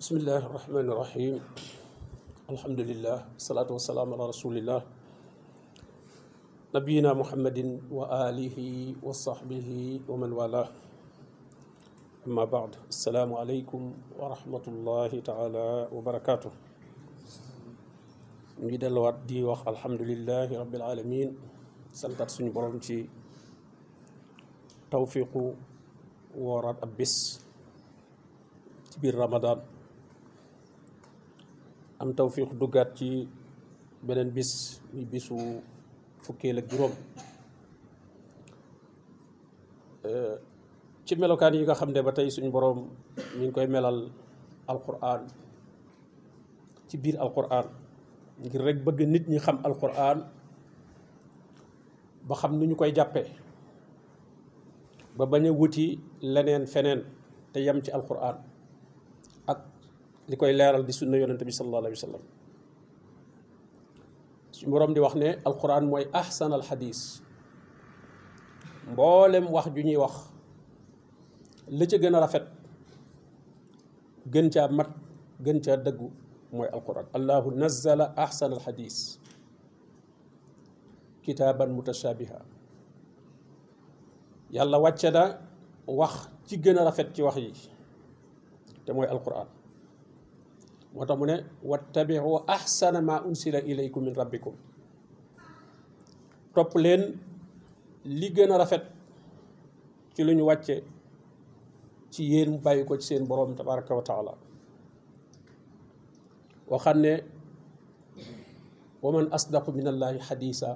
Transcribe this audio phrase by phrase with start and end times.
[0.00, 1.34] بسم الله الرحمن الرحيم.
[2.48, 4.80] الحمد لله والصلاة والسلام على رسول الله.
[6.72, 8.56] نبينا محمد وآله
[9.04, 9.68] وصحبه
[10.08, 10.68] ومن والاه.
[12.24, 13.82] أما بعد السلام عليكم
[14.16, 16.52] ورحمة الله تعالى وبركاته.
[18.64, 21.36] ñu الوردي وخ الحمد لله رب العالمين.
[21.92, 23.04] santat suñu برمتي
[24.88, 25.32] توفيق
[26.40, 27.44] ورد أبس.
[28.96, 29.79] ab رمضان.
[32.00, 33.28] Am tawfiq duggaat ci
[34.02, 35.36] beneen bis muy bisu
[36.24, 36.92] fukkeel ak juróom.
[41.04, 42.88] Ci melokaan yi nga xam ne ba tey suñu boroom
[43.36, 44.08] ñu ngi koy melal
[44.70, 45.26] alquran
[46.88, 47.66] ci biir alquran
[48.40, 50.18] ngir rek bëgg nit ñi xam alquran
[52.28, 53.28] ba xam nu ñu koy jàppee
[55.16, 57.00] ba bañ a wuti leneen feneen
[57.52, 58.36] te yem ci alquran
[60.30, 62.22] li koy leeral di sunna yonente bi sallallahu alayhi wa sallam
[64.56, 67.00] suñu boroom di wax ne alquran mooy ahsan al xadis
[68.92, 70.14] mboolem wax ju ñuy wax
[71.78, 72.46] la ca gën a rafet
[74.32, 74.90] gën caa mat
[75.44, 76.08] gën caa dëggu
[76.56, 78.96] mooy alquran allahu nazala ahsan al xadis
[81.24, 82.38] kitaaban mutashabiha
[84.56, 85.22] yàlla wàcce na
[86.00, 86.14] wax
[86.46, 87.52] ci gën a rafet ci wax yi
[88.84, 89.46] te mooy alquran
[90.94, 94.54] moo tax mu ne wattabiu ahsana ma unsila ilaykum min rabbikum.
[96.54, 97.02] Topp leen
[98.04, 98.84] li gën a rafet
[100.14, 100.74] ci lu ñu wàcce
[102.12, 104.32] ci yéen bàyyi ko ci seen boroom tabaraka wa taala.
[106.70, 107.12] Waxam ne
[109.02, 110.70] wa man asdaqu min allahi xadiisa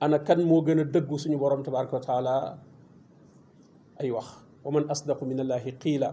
[0.00, 2.58] ana kan moo gën a dëggu suñu boroom tabaraka wa
[4.00, 4.26] ay wax.
[4.64, 6.10] Wa man asdaqu min allahi qiila.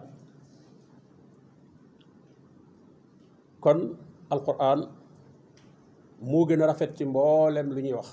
[3.64, 3.80] Kon
[4.34, 4.80] alquran
[6.30, 8.10] moo gën a rafet ci mboolem lu ñuy wax.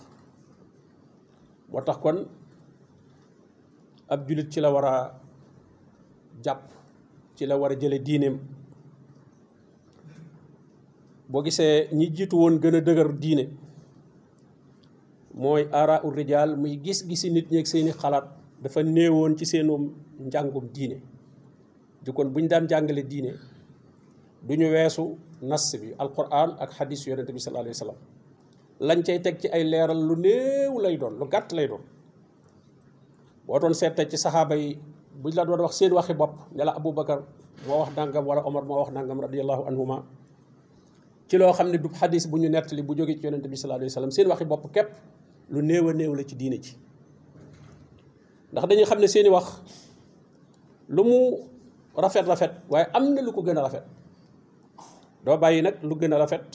[1.71, 2.19] moo tax kon
[4.13, 4.95] ab jullit ci la war a
[6.45, 6.63] jàpp
[7.37, 8.37] ci la war a jële diineem.
[11.31, 13.45] boo gisee ñi jiitu woon gën a dëgër diine
[15.41, 18.27] mooy ara ul rijaal muy gis-gisi nit ñi seeni xalaat
[18.63, 19.83] dafa néewoon ci seenum
[20.27, 20.97] njàngum diine.
[22.05, 23.31] di kon bu ñu daan jàngale diine
[24.47, 27.99] du ñu weesu nas bi alquran ak xadis yonente bi sallallahu alayhi wa sallam.
[28.81, 31.83] Lañ cay teg ci ay leeral lu néew lay doon lu gàtt lay doon.
[33.47, 34.79] Boo doon seet ci saxaaba yi
[35.23, 37.23] buñ la doon wax seen waxi bopp ne la aboubacar
[37.67, 40.05] moo wax nangam wala omar moo wax nangam radiallahu anhuma
[41.29, 42.49] ci loo xam ne du xadis bu ñu
[42.87, 44.89] bu jóge ci yonente bi sallallahu alayhi wa sallam seen waxi bopp képp
[45.51, 46.77] lu néew a néew la ci diine ci
[48.53, 49.47] ndax dañuy xam ne seeni wax
[50.89, 51.19] lu mu
[51.97, 53.85] rafet rafet waaye am na lu ko gën a rafet
[55.29, 56.49] doo bàyyi nag lu gën a rafet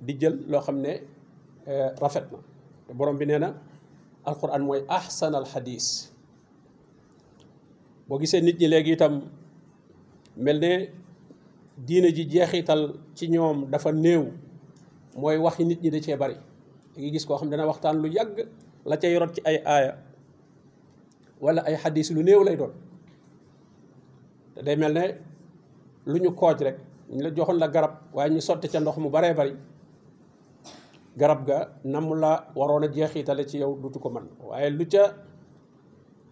[0.00, 0.92] di jël loo xam ne
[2.00, 2.38] rafet na.
[2.88, 3.52] Te borom bi nee na
[4.24, 5.86] alquran mooy ahsan al xadis
[8.08, 9.14] boo gisee nit ñi léegi itam
[10.44, 10.72] mel ne
[11.86, 12.82] diine ji jeexital
[13.16, 14.24] ci ñoom dafa néew
[15.20, 16.36] mooy waxi nit ñi da cee bari.
[16.94, 18.36] Da gis koo xam dana waxtaan lu yàgg
[18.86, 19.92] la cay rot ci ay aaya
[21.40, 22.72] wala ay xadis lu néew lay doon.
[24.54, 25.04] Te day mel ne
[26.06, 26.18] lu
[26.66, 26.78] rek
[27.10, 29.54] ñu la joxoon la garab waaye ñu sotti ca ndox mu baree bari
[31.16, 35.14] garab ga nam la waroon a jeexitale ci yow dutu ko man waaye lu ca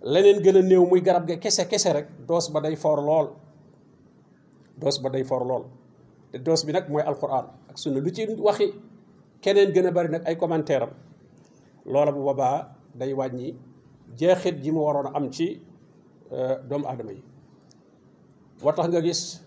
[0.03, 3.29] leneen gën a néew muy garab ga kese kese rek doos ba day for lool.
[4.77, 5.65] Doos ba day for lool.
[6.31, 8.01] Te doos bi nag mooy alquran ak sunna.
[8.01, 8.75] Lu ci waxi
[9.41, 10.91] keneen gën a bari nag ay commentaire am.
[11.87, 13.55] Loola bu boobaa day wàññi
[14.19, 15.63] jeexit ji mu waroon a am ci
[16.69, 17.23] doomu aadama yi.
[18.77, 19.41] Tax nga gis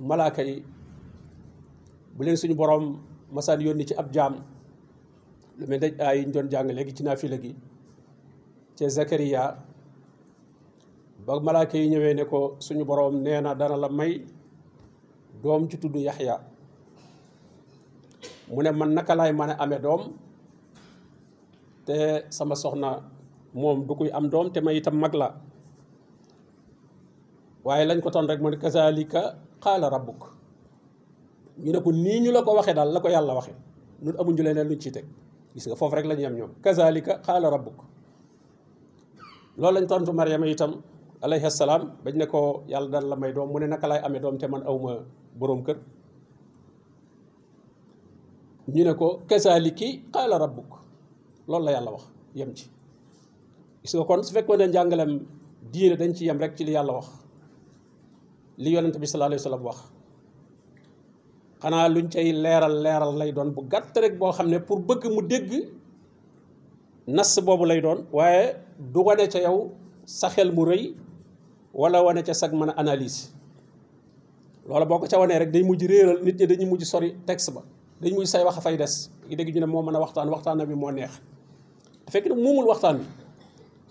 [0.00, 0.64] malaaka yi
[2.16, 2.84] bu leen suñu borom
[3.34, 4.34] masaan yónni ci ab jaam
[5.58, 7.52] lu mel ne ay ñu doon jàng léegi ci naafila gi
[8.76, 9.42] ca Zakariya
[11.26, 14.12] ba malaaka yi ñëwee ne ko suñu borom nee na dana la may
[15.42, 16.36] doom ci tudd Yaxya.
[18.48, 20.02] Mu ne man naka laay mën a amee doom?
[21.86, 21.96] Te
[22.30, 22.90] sama soxna
[23.54, 25.28] moom du kuy am doom te may itam mag la.
[27.64, 29.20] Waaye lañ ko ton rek moo ne kazalika
[29.64, 30.22] qaala rabbuk.
[31.58, 33.54] ñu ne ko nii ñu la ko waxee daal la ko yàlla waxee.
[34.02, 35.06] Ñun amuñu leneen luñ ciy teg.
[35.54, 36.50] Gis nga foofu rek la ñu ñoom.
[36.64, 37.78] Kazalika qaala rabbuk.
[39.58, 40.72] Loolu lañ tontu Mariama itam
[41.24, 44.20] alayhi salaam bañ ne ko yàlla daan la may doom mu ne naka laay amee
[44.20, 44.92] doom te man awma
[45.38, 45.78] boroom kër.
[48.74, 50.36] Ñu ne ko kazaliki qaala
[51.48, 52.04] loolu la yàlla wax
[52.34, 52.66] yem ci.
[53.82, 55.12] Gis nga kon su fekkoon ne njàngalem
[55.72, 57.21] diine dañ ci yem rek ci li yàlla wax.
[58.58, 59.78] Li yonent bi sallallahu alayhi wa sallam wax.
[61.62, 65.04] Xanaa luñ cay leeral leeral lay doon bu gàtt rek boo xam ne pour bëgg
[65.14, 65.50] mu dégg
[67.06, 68.06] nas boobu lay doon.
[68.12, 69.70] Waaye du wane ca yow
[70.04, 70.94] sa xel mu rëy
[71.74, 73.30] wala wane ca sag mën a analyse.
[74.68, 77.50] Loola boo ko ca wanee rek day mujj réeral nit ñi dañuy mujj sori texte
[77.54, 77.62] ba.
[78.00, 79.10] Dañ mujj say wax fay des.
[79.28, 81.20] Gi dégg ñu ne moo mën waxtaan waxtaan bi neex.
[82.10, 83.04] Fekk ne muumul waxtaan bi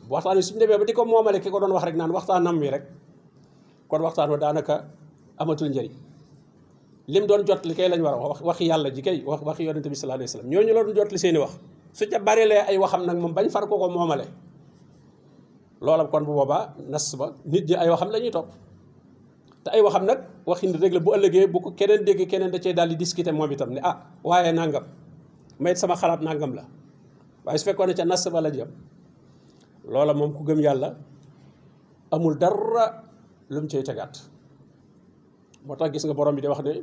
[0.09, 2.69] waxtaan suñu demee ba di ko moomale ki ko doon wax rek naan waxtaanam wi
[2.69, 2.83] rek
[3.91, 4.87] kon waxtaan wa daanaka
[5.37, 5.91] amatul njëriñ
[7.11, 9.63] lim doon jot li kay lañ war a wax waxi yàlla ji kay wax waxi
[9.67, 11.51] yonente bi sallallahu alayhi wasallam ñooñu la doon jot li seeni wax.
[11.91, 14.25] Su ca barilee ay waxam nag moom bañ far ko ko moomale.
[15.83, 18.47] Loola kon bu boobaa nas ba nit ñi ay waxam la ñuy topp.
[19.63, 22.59] Te ay waxam nag waxi rek la bu ëllëgee bu ko keneen dégg keneen da
[22.63, 24.85] cee daal di discuter moom itam ne ah waaye nangam.
[25.59, 26.63] Mayit sama xalaat nangam la.
[27.45, 28.69] Waaye su fekkoon ca nas ba la jëm
[29.91, 30.95] loola moom ku gëm yàlla
[32.11, 33.03] amul dara
[33.51, 34.13] lu mu cay tegaat.
[35.67, 36.73] Moo tax gis nga borom bi di wax ne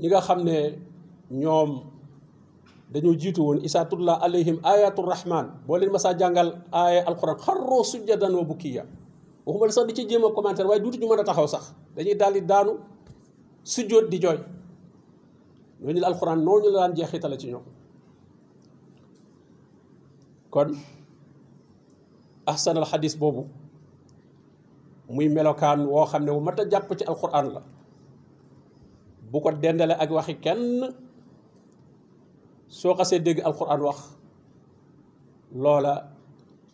[0.00, 0.56] ñi nga xam ne
[1.30, 1.70] ñoom
[2.92, 7.84] dañoo jiitu woon isaa tutla alayhim ayatu rahman boo leen masaa jàngal aaya alquran xarroo
[7.84, 8.82] sujjadan wa bukkiya.
[9.46, 11.64] Waxuma sax di ci jéem a commentaire waaye duutu ñu mën a taxaw sax.
[11.94, 12.72] Dañuy daal daanu
[13.64, 14.38] sujjóot di jooy.
[15.82, 17.62] Ñooñu la alquran noonu la daan jeexitale ci ñoom.
[20.50, 20.68] Kon
[22.46, 23.42] ahsanal xadis boobu
[25.08, 27.60] muy melokaan woo xam ne bu mat a jàpp ci alquran la
[29.30, 30.92] bu ko dendale ak waxi kenn
[32.68, 33.98] soo xasee dégg alquran wax
[35.54, 35.94] loola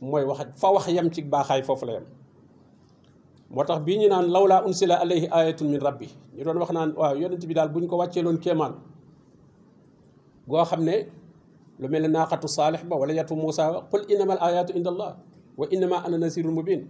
[0.00, 2.04] mooy wax fa wax yem ci baaxaay foofu la yem
[3.50, 6.90] moo tax bii ñu naan lawlaa unsila alayhi ayatun min rabbi ñu doon wax naan
[6.96, 8.74] waaw yonent bi daal bu ñu ko wàccee loon kéemaan
[10.48, 10.96] goo xam ne
[11.80, 15.16] lu mel ne naaqatu saalix ba wala yatu muusa qul innama al ayatu inda allah
[15.58, 16.88] wa innama ana nasirul mubin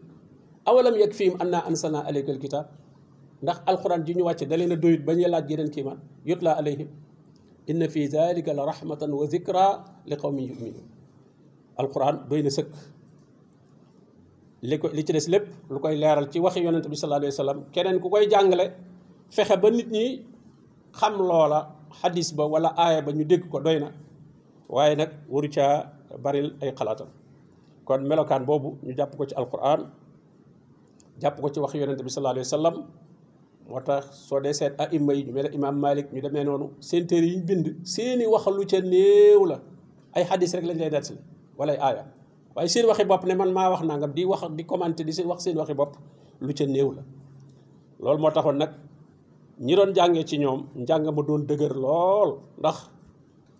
[0.68, 2.66] awalam yakfihim anna ansalna alayka alkitab
[3.42, 6.88] ndax alquran ji ñu wàcce da leen a doyut laaj yeneen kiimaan yutla alayhim
[7.70, 9.66] inna fi dalika la rahmatan wa zikra
[10.06, 10.86] li qawmin yuminun
[11.80, 12.70] alquran doy na sëkk
[14.68, 17.34] li ko li ci des lépp lu koy leeral ci waxi yonente bi sallallahu alayhi
[17.34, 18.66] wa sallam keneen ku koy jàngale
[19.34, 20.04] fexe ba nit ñi
[20.98, 21.60] xam loola
[22.00, 23.88] xadis ba wala aaya ba ñu dégg ko doy na
[24.74, 24.94] waaye
[25.32, 25.74] waru caa
[26.24, 27.08] baril ay xalaatam
[27.86, 29.80] kon melokaan boobu ñu jàpp ko ci alquran
[31.20, 32.76] jàpp ko ci wax yonente bi sallallahu alayhi wa sallam.
[33.68, 36.66] moo tax soo dee seet a imma yi ñu mel imam malik ñu demee noonu
[36.80, 39.56] seen téere yi bind seeni wax lu ca néew la.
[40.14, 41.18] ay xadis rek lañ lay nettali
[41.58, 42.04] wala ay aaya.
[42.54, 45.26] waaye seen waxi bopp ne man maa wax nangam di wax di commenter di seen
[45.30, 45.92] wax seen waxi bopp
[46.40, 47.02] lu ca néew la.
[48.02, 48.70] loolu moo taxoon nag
[49.66, 52.30] ñi doon jàngee ci ñoom njàng ma doon dëgër lool.
[52.58, 52.90] ndax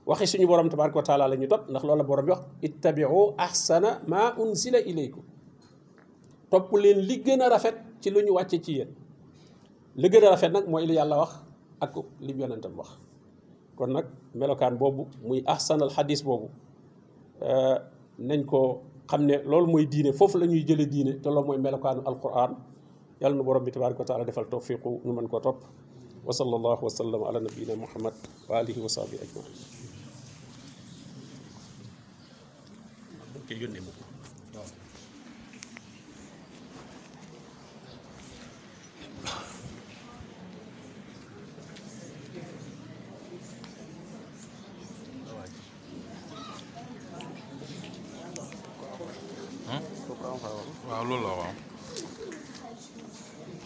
[0.07, 3.33] waxi suñu borom tabaraka wa taala la ñu topp ndax loolu la borom wax ittabiu
[3.39, 5.23] ahsana ma unsila ilaykum
[6.53, 8.91] topp leen li gën a rafet ci lu ñu wàcce ci yéen.
[9.97, 11.33] Li gën a rafet nag mooy li yàlla wax
[11.81, 12.91] ak li yonentam wax.
[13.77, 16.49] Kon nag melokaan boobu muy ahsanal xadis boobu
[18.29, 18.61] nañ ko
[19.11, 22.53] xam ne loolu mooy diine foofu la ñuy jële diine te loolu mooy melokaanu alquran.
[23.21, 25.59] Yàlla nu borom bi tabaraka wa taala defal tawfiqu ñu mën koo topp.
[26.27, 28.15] Wa sallallahu wa sallam ala nabiyina muhammad
[28.49, 29.55] wa alihi wa sahbihi ajmain.
[50.93, 51.46] 啊，乱了啊